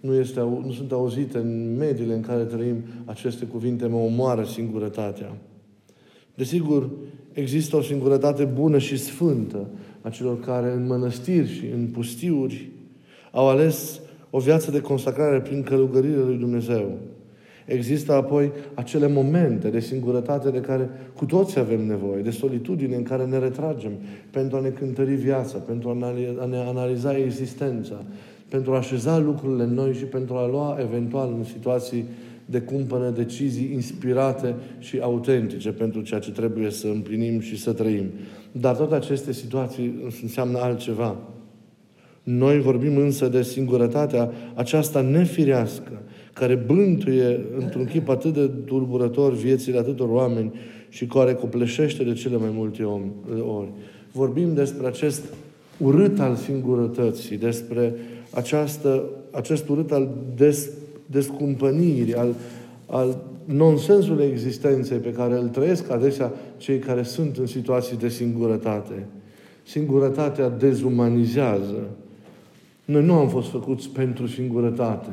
nu, 0.00 0.14
este, 0.14 0.40
nu 0.40 0.72
sunt 0.76 0.92
auzite 0.92 1.38
în 1.38 1.76
mediile 1.76 2.14
în 2.14 2.20
care 2.20 2.42
trăim 2.42 2.76
aceste 3.04 3.44
cuvinte, 3.44 3.86
mă 3.86 3.96
omoară 3.96 4.44
singurătatea. 4.44 5.36
Desigur, 6.36 6.90
există 7.32 7.76
o 7.76 7.82
singurătate 7.82 8.44
bună 8.44 8.78
și 8.78 8.96
sfântă 8.96 9.66
a 10.00 10.08
celor 10.08 10.40
care 10.40 10.72
în 10.72 10.86
mănăstiri 10.86 11.48
și 11.48 11.64
în 11.74 11.86
pustiuri 11.86 12.70
au 13.30 13.48
ales 13.48 14.00
o 14.30 14.38
viață 14.38 14.70
de 14.70 14.80
consacrare 14.80 15.40
prin 15.40 15.62
călugărirea 15.62 16.24
lui 16.24 16.36
Dumnezeu. 16.36 16.98
Există 17.66 18.12
apoi 18.12 18.52
acele 18.74 19.08
momente 19.08 19.68
de 19.68 19.80
singurătate 19.80 20.50
de 20.50 20.60
care 20.60 20.90
cu 21.14 21.24
toți 21.24 21.58
avem 21.58 21.86
nevoie, 21.86 22.22
de 22.22 22.30
solitudine 22.30 22.96
în 22.96 23.02
care 23.02 23.24
ne 23.24 23.38
retragem 23.38 23.92
pentru 24.30 24.56
a 24.56 24.60
ne 24.60 24.68
cântări 24.68 25.14
viața, 25.14 25.58
pentru 25.58 25.88
a 26.40 26.46
ne 26.46 26.56
analiza 26.56 27.16
existența, 27.16 28.04
pentru 28.48 28.72
a 28.72 28.76
așeza 28.76 29.18
lucrurile 29.18 29.62
în 29.62 29.74
noi 29.74 29.92
și 29.92 30.04
pentru 30.04 30.34
a 30.34 30.48
lua 30.48 30.78
eventual 30.80 31.32
în 31.36 31.44
situații 31.44 32.04
de 32.46 32.60
cumpănă 32.60 33.10
decizii 33.10 33.70
inspirate 33.72 34.54
și 34.78 34.98
autentice 34.98 35.70
pentru 35.70 36.00
ceea 36.00 36.20
ce 36.20 36.30
trebuie 36.30 36.70
să 36.70 36.86
împlinim 36.86 37.40
și 37.40 37.58
să 37.58 37.72
trăim. 37.72 38.04
Dar 38.52 38.76
toate 38.76 38.94
aceste 38.94 39.32
situații 39.32 39.94
înseamnă 40.22 40.58
altceva. 40.58 41.16
Noi 42.22 42.60
vorbim 42.60 42.96
însă 42.96 43.28
de 43.28 43.42
singurătatea 43.42 44.30
aceasta 44.54 45.00
nefirească, 45.00 46.02
care 46.32 46.54
bântuie 46.54 47.40
într-un 47.58 47.84
chip 47.84 48.08
atât 48.08 48.34
de 48.34 48.50
tulburător 48.64 49.32
viețile 49.32 49.78
atâtor 49.78 50.08
oameni 50.08 50.52
și 50.88 51.06
care 51.06 51.34
copleșește 51.34 52.04
de 52.04 52.12
cele 52.12 52.36
mai 52.36 52.50
multe 52.52 52.82
ori. 52.82 53.68
Vorbim 54.12 54.54
despre 54.54 54.86
acest 54.86 55.24
urât 55.78 56.20
al 56.20 56.34
singurătății, 56.34 57.36
despre 57.36 57.94
această, 58.30 59.04
acest 59.30 59.68
urât 59.68 59.90
al 59.92 60.08
des, 60.36 60.70
descumpănirii, 61.06 62.14
al, 62.14 62.34
al 62.86 63.22
nonsensului 63.44 64.24
existenței 64.24 64.98
pe 64.98 65.12
care 65.12 65.38
îl 65.38 65.48
trăiesc 65.48 65.90
adesea 65.90 66.32
cei 66.56 66.78
care 66.78 67.02
sunt 67.02 67.36
în 67.36 67.46
situații 67.46 67.96
de 67.96 68.08
singurătate. 68.08 69.06
Singurătatea 69.62 70.48
dezumanizează. 70.48 71.88
Noi 72.84 73.04
nu 73.04 73.12
am 73.12 73.28
fost 73.28 73.48
făcuți 73.48 73.88
pentru 73.88 74.26
singurătate, 74.26 75.10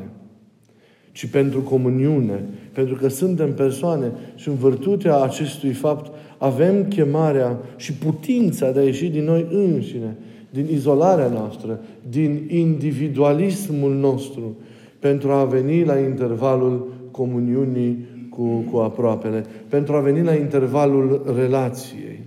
ci 1.12 1.25
pentru 1.25 1.62
comuniune, 1.62 2.43
pentru 2.71 2.95
că 2.95 3.07
suntem 3.07 3.53
persoane 3.53 4.12
și 4.35 4.50
în 4.50 4.55
vârtutea 4.55 5.21
acestui 5.21 5.71
fapt 5.71 6.12
avem 6.38 6.88
chemarea 6.88 7.59
și 7.75 7.93
putința 7.93 8.71
de 8.71 8.79
a 8.79 8.83
ieși 8.83 9.09
din 9.09 9.23
noi 9.23 9.47
înșine, 9.51 10.15
din 10.50 10.67
izolarea 10.71 11.27
noastră, 11.27 11.79
din 12.09 12.45
individualismul 12.47 13.93
nostru, 13.93 14.55
pentru 15.03 15.31
a 15.31 15.43
veni 15.43 15.83
la 15.83 15.98
intervalul 15.98 16.93
comuniunii 17.12 18.07
cu, 18.29 18.65
cu 18.72 18.77
aproapele, 18.77 19.45
pentru 19.67 19.95
a 19.95 20.00
veni 20.00 20.24
la 20.24 20.33
intervalul 20.33 21.33
relației. 21.36 22.19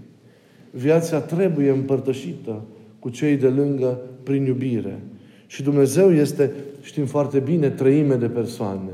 Viața 0.70 1.20
trebuie 1.20 1.70
împărtășită 1.70 2.62
cu 2.98 3.08
cei 3.08 3.36
de 3.36 3.48
lângă 3.48 4.00
prin 4.22 4.44
iubire. 4.44 5.02
Și 5.46 5.62
Dumnezeu 5.62 6.12
este, 6.12 6.52
știm 6.80 7.06
foarte 7.06 7.38
bine, 7.38 7.68
trăime 7.70 8.14
de 8.14 8.28
persoane. 8.28 8.92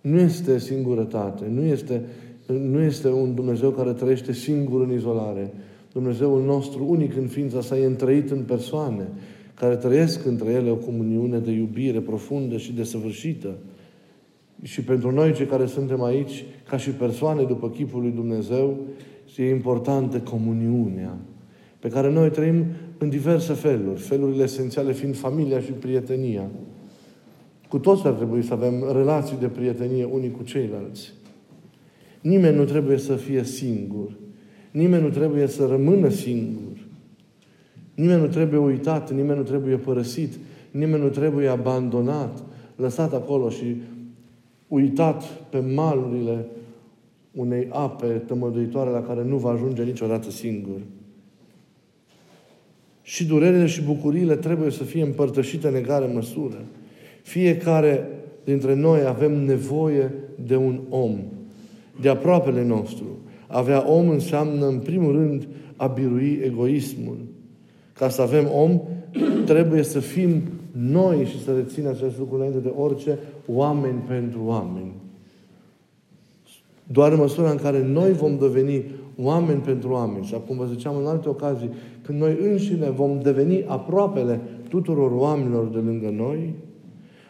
Nu 0.00 0.18
este 0.18 0.58
singurătate, 0.58 1.44
nu 1.54 1.62
este, 1.62 2.02
nu 2.46 2.80
este 2.80 3.08
un 3.08 3.34
Dumnezeu 3.34 3.70
care 3.70 3.92
trăiește 3.92 4.32
singur 4.32 4.80
în 4.80 4.92
izolare. 4.92 5.52
Dumnezeul 5.92 6.42
nostru, 6.44 6.86
unic 6.88 7.16
în 7.16 7.26
ființa 7.26 7.60
sa, 7.60 7.78
e 7.78 7.84
întrăit 7.84 8.30
în 8.30 8.42
persoane 8.46 9.08
care 9.60 9.76
trăiesc 9.76 10.26
între 10.26 10.50
ele 10.50 10.70
o 10.70 10.74
comuniune 10.74 11.38
de 11.38 11.50
iubire 11.50 12.00
profundă 12.00 12.56
și 12.56 12.72
desăvârșită. 12.72 13.56
Și 14.62 14.82
pentru 14.82 15.10
noi, 15.10 15.32
cei 15.32 15.46
care 15.46 15.66
suntem 15.66 16.02
aici, 16.02 16.44
ca 16.68 16.76
și 16.76 16.90
persoane 16.90 17.42
după 17.42 17.70
chipul 17.70 18.00
lui 18.00 18.10
Dumnezeu, 18.10 18.76
e 19.36 19.48
importantă 19.48 20.18
comuniunea, 20.18 21.16
pe 21.78 21.88
care 21.88 22.12
noi 22.12 22.30
trăim 22.30 22.64
în 22.98 23.08
diverse 23.08 23.52
feluri, 23.52 24.00
felurile 24.00 24.42
esențiale 24.42 24.92
fiind 24.92 25.16
familia 25.16 25.60
și 25.60 25.70
prietenia. 25.70 26.50
Cu 27.68 27.78
toți 27.78 28.06
ar 28.06 28.12
trebui 28.12 28.42
să 28.42 28.52
avem 28.52 28.92
relații 28.92 29.36
de 29.40 29.46
prietenie 29.46 30.04
unii 30.04 30.30
cu 30.30 30.42
ceilalți. 30.42 31.12
Nimeni 32.20 32.56
nu 32.56 32.64
trebuie 32.64 32.98
să 32.98 33.14
fie 33.14 33.44
singur. 33.44 34.16
Nimeni 34.70 35.02
nu 35.02 35.08
trebuie 35.08 35.46
să 35.46 35.66
rămână 35.66 36.08
singur. 36.08 36.69
Nimeni 38.00 38.20
nu 38.20 38.26
trebuie 38.26 38.60
uitat, 38.60 39.12
nimeni 39.12 39.38
nu 39.38 39.44
trebuie 39.44 39.76
părăsit, 39.76 40.38
nimeni 40.70 41.02
nu 41.02 41.08
trebuie 41.08 41.48
abandonat, 41.48 42.42
lăsat 42.76 43.12
acolo 43.12 43.48
și 43.48 43.76
uitat 44.68 45.24
pe 45.24 45.58
malurile 45.74 46.46
unei 47.32 47.68
ape 47.70 48.06
tămăduitoare 48.06 48.90
la 48.90 49.02
care 49.02 49.24
nu 49.24 49.36
va 49.36 49.50
ajunge 49.50 49.82
niciodată 49.82 50.30
singur. 50.30 50.80
Și 53.02 53.26
durerile 53.26 53.66
și 53.66 53.82
bucuriile 53.82 54.36
trebuie 54.36 54.70
să 54.70 54.84
fie 54.84 55.02
împărtășite 55.02 55.68
în 55.68 55.74
egală 55.74 56.10
măsură. 56.14 56.64
Fiecare 57.22 58.08
dintre 58.44 58.74
noi 58.74 59.00
avem 59.06 59.44
nevoie 59.44 60.12
de 60.46 60.56
un 60.56 60.80
om, 60.88 61.18
de 62.00 62.08
aproapele 62.08 62.64
nostru. 62.64 63.06
Avea 63.46 63.90
om 63.90 64.08
înseamnă, 64.08 64.66
în 64.66 64.78
primul 64.78 65.12
rând, 65.12 65.48
a 65.76 65.86
birui 65.86 66.40
egoismul. 66.44 67.29
Ca 67.92 68.08
să 68.08 68.22
avem 68.22 68.48
om, 68.54 68.80
trebuie 69.44 69.82
să 69.82 70.00
fim 70.00 70.42
noi 70.72 71.24
și 71.24 71.42
să 71.42 71.52
rețin 71.54 71.86
acest 71.86 72.18
lucru 72.18 72.36
înainte 72.36 72.58
de 72.58 72.72
orice, 72.76 73.18
oameni 73.46 73.98
pentru 74.06 74.40
oameni. 74.44 74.92
Doar 76.92 77.12
în 77.12 77.18
măsura 77.18 77.50
în 77.50 77.56
care 77.56 77.84
noi 77.84 78.12
vom 78.12 78.38
deveni 78.38 78.84
oameni 79.16 79.60
pentru 79.60 79.90
oameni. 79.90 80.24
Și 80.24 80.34
acum 80.34 80.56
vă 80.56 80.64
ziceam 80.64 80.96
în 80.96 81.06
alte 81.06 81.28
ocazii, 81.28 81.70
când 82.02 82.20
noi 82.20 82.38
înșine 82.42 82.90
vom 82.90 83.20
deveni 83.22 83.64
aproapele 83.66 84.40
tuturor 84.68 85.10
oamenilor 85.12 85.66
de 85.66 85.78
lângă 85.78 86.10
noi, 86.10 86.54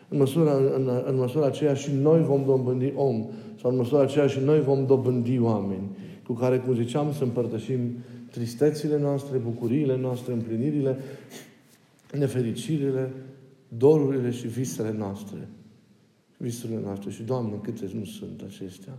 în 0.08 0.18
măsura, 0.18 0.52
în, 0.52 0.90
în 1.06 1.16
măsura 1.16 1.46
aceea 1.46 1.74
și 1.74 1.90
noi 2.02 2.22
vom 2.22 2.42
dobândi 2.46 2.92
om, 2.96 3.24
sau 3.60 3.70
în 3.70 3.76
măsura 3.76 4.02
aceea 4.02 4.26
și 4.26 4.38
noi 4.44 4.60
vom 4.60 4.86
dobândi 4.86 5.38
oameni, 5.38 5.90
cu 6.26 6.32
care, 6.32 6.58
cum 6.58 6.74
ziceam, 6.74 7.12
să 7.12 7.24
împărtășim 7.24 7.78
tristețile 8.30 8.98
noastre, 8.98 9.38
bucuriile 9.38 9.96
noastre, 9.96 10.32
împlinirile, 10.32 10.98
nefericirile, 12.12 13.12
dorurile 13.68 14.30
și 14.30 14.46
visele 14.46 14.92
noastre. 14.92 15.48
Visurile 16.36 16.80
noastre. 16.80 17.10
Și, 17.10 17.22
Doamne, 17.22 17.58
câte 17.62 17.90
nu 17.94 18.04
sunt 18.04 18.42
acestea? 18.46 18.98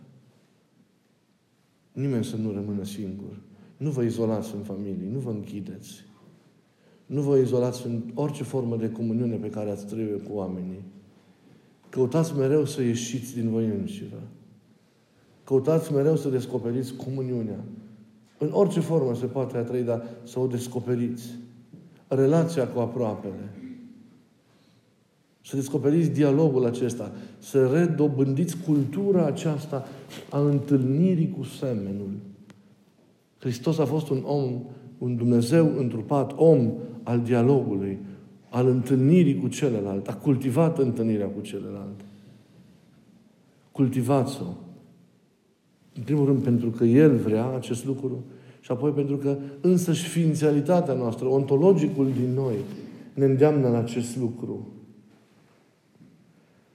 Nimeni 1.92 2.24
să 2.24 2.36
nu 2.36 2.52
rămână 2.52 2.84
singur. 2.84 3.40
Nu 3.78 3.90
vă 3.90 4.04
izolați 4.04 4.56
în 4.56 4.62
familie, 4.62 5.10
nu 5.12 5.20
vă 5.20 5.30
închideți. 5.30 6.06
Nu 7.06 7.22
vă 7.22 7.38
izolați 7.38 7.86
în 7.86 8.02
orice 8.14 8.44
formă 8.44 8.78
de 8.78 8.92
comuniune 8.92 9.36
pe 9.36 9.50
care 9.50 9.70
ați 9.70 9.86
trebuie 9.86 10.18
cu 10.18 10.34
oamenii. 10.34 10.84
Căutați 11.90 12.36
mereu 12.38 12.66
să 12.66 12.82
ieșiți 12.82 13.34
din 13.34 13.50
voi 13.50 13.66
înșivă. 13.66 14.22
Căutați 15.44 15.94
mereu 15.94 16.16
să 16.16 16.30
descoperiți 16.30 16.96
comuniunea. 16.96 17.60
În 18.42 18.50
orice 18.52 18.80
formă 18.80 19.16
se 19.16 19.26
poate 19.26 19.58
a 19.58 19.62
trăi, 19.62 19.84
dar 19.84 20.04
să 20.24 20.40
o 20.40 20.48
descoperiți. 20.48 21.30
Relația 22.08 22.68
cu 22.68 22.80
aproapele. 22.80 23.54
Să 25.44 25.56
descoperiți 25.56 26.10
dialogul 26.10 26.66
acesta. 26.66 27.12
Să 27.40 27.68
redobândiți 27.68 28.58
cultura 28.58 29.26
aceasta 29.26 29.86
a 30.30 30.40
întâlnirii 30.40 31.36
cu 31.38 31.44
semenul. 31.44 32.10
Hristos 33.38 33.78
a 33.78 33.86
fost 33.86 34.10
un 34.10 34.22
om, 34.26 34.64
un 34.98 35.16
Dumnezeu 35.16 35.78
întrupat, 35.78 36.34
om 36.36 36.72
al 37.04 37.20
dialogului, 37.20 37.98
al 38.50 38.68
întâlnirii 38.68 39.40
cu 39.40 39.48
celălalt. 39.48 40.08
A 40.08 40.16
cultivat 40.16 40.78
întâlnirea 40.78 41.28
cu 41.28 41.42
celălalt. 41.42 42.00
Cultivați-o. 43.72 44.71
În 45.96 46.04
primul 46.04 46.26
rând 46.26 46.44
pentru 46.44 46.70
că 46.70 46.84
El 46.84 47.16
vrea 47.16 47.56
acest 47.56 47.86
lucru 47.86 48.24
și 48.60 48.72
apoi 48.72 48.92
pentru 48.92 49.18
că 49.18 49.38
însăși 49.62 50.08
ființialitatea 50.08 50.94
noastră, 50.94 51.28
ontologicul 51.28 52.12
din 52.20 52.34
noi, 52.34 52.56
ne 53.14 53.26
îndeamnă 53.26 53.70
la 53.70 53.78
acest 53.78 54.18
lucru. 54.18 54.68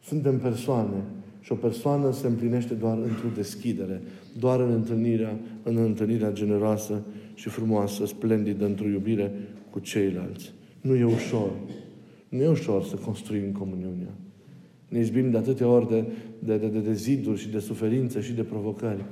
Suntem 0.02 0.38
persoane 0.38 1.04
și 1.40 1.52
o 1.52 1.54
persoană 1.54 2.12
se 2.12 2.26
împlinește 2.26 2.74
doar 2.74 2.98
într-o 2.98 3.28
deschidere, 3.34 4.02
doar 4.38 4.60
în 4.60 4.72
întâlnirea, 4.72 5.38
în 5.62 5.76
întâlnirea 5.76 6.32
generoasă 6.32 7.02
și 7.34 7.48
frumoasă, 7.48 8.06
splendidă, 8.06 8.64
într-o 8.64 8.88
iubire 8.88 9.32
cu 9.70 9.78
ceilalți. 9.78 10.52
Nu 10.80 10.94
e 10.94 11.04
ușor. 11.04 11.50
Nu 12.28 12.42
e 12.42 12.48
ușor 12.48 12.84
să 12.84 12.96
construim 12.96 13.52
comuniunea. 13.52 14.14
Ne 14.88 14.98
izbim 14.98 15.30
de 15.30 15.36
atâtea 15.36 15.68
ori 15.68 15.88
de, 15.88 16.04
de, 16.38 16.56
de, 16.56 16.66
de, 16.66 16.78
de 16.78 16.92
ziduri 16.92 17.38
și 17.40 17.48
de 17.48 17.58
suferințe 17.58 18.20
și 18.20 18.32
de 18.32 18.42
provocări. 18.42 19.04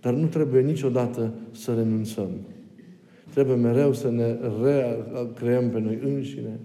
Dar 0.00 0.14
nu 0.14 0.26
trebuie 0.26 0.62
niciodată 0.62 1.34
să 1.50 1.74
renunțăm. 1.74 2.30
Trebuie 3.30 3.56
mereu 3.56 3.92
să 3.92 4.10
ne 4.10 4.36
recreăm 4.62 5.70
pe 5.70 5.80
noi 5.80 5.98
înșine, 6.02 6.60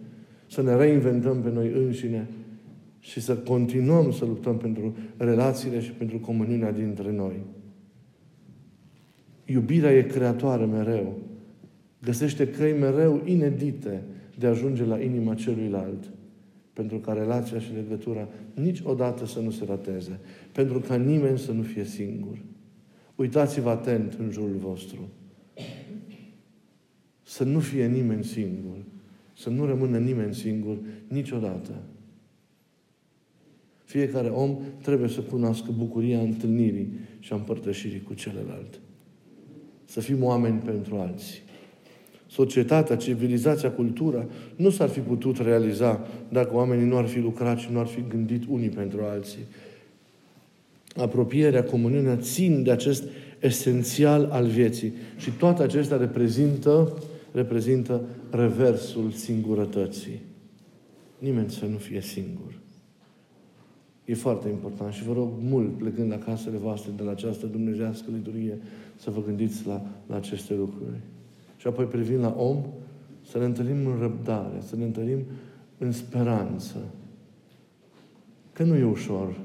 să 0.48 0.62
ne 0.62 0.76
reinventăm 0.76 1.42
pe 1.42 1.50
noi 1.50 1.72
înșine 1.76 2.28
și 3.00 3.22
să 3.22 3.36
continuăm 3.36 4.12
să 4.12 4.26
luptăm 4.26 4.58
pentru 4.58 4.96
relațiile 5.18 5.80
și 5.80 5.92
pentru 5.92 6.20
comuniunea 6.20 6.72
dintre 6.72 7.12
noi. 7.12 7.46
Iubirea 9.46 9.92
e 9.92 10.02
creatoare 10.02 10.66
mereu. 10.66 11.18
Găsește 12.02 12.48
căi 12.48 12.74
mereu 12.80 13.22
inedite 13.26 14.04
de 14.38 14.46
a 14.46 14.50
ajunge 14.50 14.86
la 14.86 15.00
inima 15.00 15.34
celuilalt. 15.34 16.12
Pentru 16.78 16.98
ca 16.98 17.14
relația 17.14 17.60
și 17.60 17.74
legătura 17.74 18.28
niciodată 18.54 19.26
să 19.26 19.40
nu 19.40 19.50
se 19.50 19.66
rateze. 19.66 20.20
Pentru 20.52 20.80
ca 20.80 20.96
nimeni 20.96 21.40
să 21.40 21.52
nu 21.52 21.62
fie 21.62 21.84
singur. 21.84 22.38
Uitați-vă 23.16 23.70
atent 23.70 24.14
în 24.14 24.30
jurul 24.32 24.56
vostru. 24.56 25.10
Să 27.24 27.44
nu 27.44 27.60
fie 27.60 27.88
nimeni 27.88 28.24
singur. 28.24 28.78
Să 29.34 29.50
nu 29.50 29.66
rămână 29.66 29.98
nimeni 29.98 30.34
singur 30.34 30.78
niciodată. 31.08 31.72
Fiecare 33.84 34.30
om 34.30 34.58
trebuie 34.82 35.10
să 35.10 35.22
cunoască 35.22 35.72
bucuria 35.72 36.20
întâlnirii 36.20 36.94
și 37.20 37.34
a 37.34 37.36
împărtășirii 37.36 38.02
cu 38.02 38.14
celălalt. 38.14 38.80
Să 39.86 40.00
fim 40.00 40.24
oameni 40.24 40.60
pentru 40.60 40.96
alții. 40.96 41.40
Societatea, 42.28 42.96
civilizația, 42.96 43.72
cultura 43.72 44.26
nu 44.56 44.70
s-ar 44.70 44.90
fi 44.90 45.00
putut 45.00 45.38
realiza 45.38 46.08
dacă 46.30 46.50
oamenii 46.54 46.86
nu 46.86 46.98
ar 46.98 47.06
fi 47.06 47.20
lucrat 47.20 47.58
și 47.58 47.72
nu 47.72 47.80
ar 47.80 47.86
fi 47.86 48.04
gândit 48.10 48.44
unii 48.50 48.70
pentru 48.70 49.02
alții. 49.04 49.46
Apropierea, 50.96 51.64
comuniunea 51.64 52.16
țin 52.16 52.64
de 52.64 52.72
acest 52.72 53.04
esențial 53.40 54.30
al 54.32 54.46
vieții. 54.46 54.94
Și 55.18 55.32
toate 55.32 55.64
acestea 55.64 55.98
reprezintă, 55.98 56.94
reprezintă 57.32 58.02
reversul 58.30 59.12
singurătății. 59.12 60.22
Nimeni 61.20 61.50
să 61.50 61.66
nu 61.66 61.78
fie 61.78 62.02
singur. 62.02 62.60
E 64.06 64.14
foarte 64.14 64.50
important 64.50 64.94
și 64.94 65.04
vă 65.04 65.14
rog 65.14 65.30
mult, 65.40 65.78
plecând 65.78 66.12
la 66.12 66.18
casele 66.18 66.58
voastre 66.58 66.92
de 66.98 67.04
la 67.04 67.12
această 67.12 67.46
dumnezească 67.46 68.06
liturghie, 68.14 68.58
să 68.96 69.10
vă 69.10 69.22
gândiți 69.26 69.68
la, 69.68 69.86
la 70.08 70.16
aceste 70.16 70.54
lucruri. 70.54 71.00
Și 71.58 71.68
apoi 71.68 71.86
privind 71.86 72.20
la 72.20 72.36
om, 72.38 72.66
să 73.30 73.38
ne 73.38 73.46
întâlnim 73.46 73.88
în 73.88 74.00
răbdare, 74.00 74.58
să 74.60 74.76
ne 74.76 74.84
întâlnim 74.84 75.20
în 75.78 75.92
speranță. 75.92 76.78
Că 78.54 78.64
nu 78.64 78.76
e 78.76 78.84
ușor. 78.84 79.40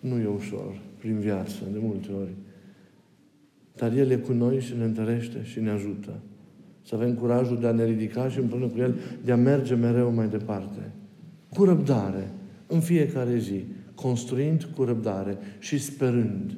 Nu 0.00 0.18
e 0.18 0.26
ușor 0.26 0.80
prin 0.98 1.18
viață, 1.18 1.58
de 1.72 1.78
multe 1.82 2.12
ori. 2.12 2.34
Dar 3.76 3.92
El 3.92 4.10
e 4.10 4.16
cu 4.16 4.32
noi 4.32 4.60
și 4.60 4.76
ne 4.76 4.84
întărește 4.84 5.42
și 5.42 5.60
ne 5.60 5.70
ajută. 5.70 6.12
Să 6.82 6.94
avem 6.94 7.14
curajul 7.14 7.58
de 7.60 7.66
a 7.66 7.72
ne 7.72 7.84
ridica 7.84 8.28
și 8.28 8.38
împreună 8.38 8.66
cu 8.66 8.78
El 8.78 8.94
de 9.24 9.32
a 9.32 9.36
merge 9.36 9.74
mereu 9.74 10.12
mai 10.12 10.28
departe. 10.28 10.90
Cu 11.54 11.64
răbdare 11.64 12.30
în 12.66 12.80
fiecare 12.80 13.38
zi, 13.38 13.64
construind 13.94 14.64
cu 14.64 14.84
răbdare 14.84 15.38
și 15.58 15.78
sperând. 15.78 16.56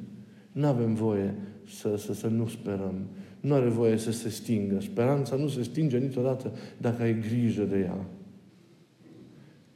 Nu 0.51 0.67
avem 0.67 0.93
voie 0.93 1.33
să, 1.67 1.95
să, 1.97 2.13
să 2.13 2.27
nu 2.27 2.47
sperăm. 2.47 2.95
Nu 3.43 3.53
are 3.53 3.69
voie 3.69 3.97
să 3.97 4.11
se 4.11 4.29
stingă. 4.29 4.79
Speranța 4.79 5.35
nu 5.35 5.47
se 5.47 5.63
stinge 5.63 5.97
niciodată 5.97 6.51
dacă 6.77 7.01
ai 7.01 7.19
grijă 7.19 7.63
de 7.63 7.79
ea. 7.79 8.05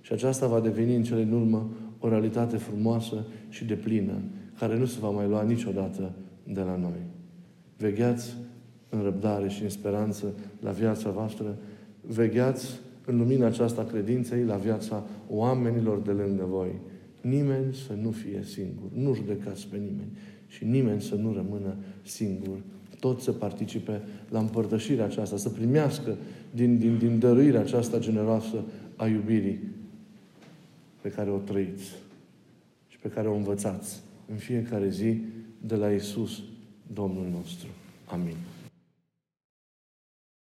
Și 0.02 0.14
aceasta 0.14 0.48
va 0.48 0.60
deveni 0.60 0.96
în 0.96 1.04
cele 1.04 1.24
din 1.24 1.34
urmă 1.34 1.70
o 2.00 2.10
realitate 2.10 2.58
frumoasă 2.58 3.26
și 3.50 3.66
de 3.66 3.74
plină, 3.74 4.14
care 4.60 4.78
nu 4.78 4.86
se 4.86 5.00
va 5.00 5.10
mai 5.10 5.28
lua 5.28 5.44
niciodată 5.44 6.12
de 6.44 6.62
la 6.62 6.76
noi. 6.76 7.02
Vegheați 7.78 8.36
în 8.90 9.02
răbdare 9.04 9.50
și 9.50 9.64
în 9.64 9.70
speranță 9.70 10.34
la 10.60 10.72
viața 10.72 11.10
voastră. 11.10 11.58
Vegheați 12.02 12.80
în 13.06 13.18
lumina 13.18 13.46
aceasta 13.46 13.84
credinței 13.84 14.44
la 14.44 14.56
viața 14.56 15.04
oamenilor 15.30 16.00
de 16.00 16.12
lângă 16.12 16.46
voi. 16.50 16.72
Nimeni 17.22 17.74
să 17.74 17.94
nu 18.02 18.12
fie 18.12 18.44
singur. 18.44 18.90
Nu 18.94 19.14
judecați 19.14 19.68
pe 19.68 19.78
nimeni. 19.78 20.18
Și 20.48 20.66
nimeni 20.66 21.02
să 21.02 21.16
nu 21.16 21.34
rămână 21.34 21.76
singur. 22.02 22.58
Toți 23.00 23.24
să 23.24 23.32
participe 23.32 24.02
la 24.30 24.40
împărtășirea 24.40 25.06
aceasta, 25.06 25.38
să 25.38 25.50
primească 25.50 26.16
din, 26.52 26.78
din, 26.78 26.98
din 26.98 27.20
dăruirea 27.20 27.60
aceasta 27.60 28.00
generoasă 28.00 28.64
a 28.96 29.08
iubirii 29.08 29.60
pe 31.02 31.10
care 31.10 31.30
o 31.30 31.38
trăiți 31.38 31.96
și 32.88 32.98
pe 32.98 33.08
care 33.08 33.28
o 33.28 33.36
învățați 33.36 34.02
în 34.32 34.36
fiecare 34.36 34.90
zi 34.90 35.22
de 35.62 35.76
la 35.76 35.92
Isus, 35.92 36.42
Domnul 36.94 37.26
nostru. 37.32 37.68
Amin. 38.06 38.36